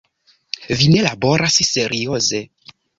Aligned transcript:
Vi 0.79 0.87
ne 0.95 1.05
laboras 1.09 1.61
serioze. 1.71 2.45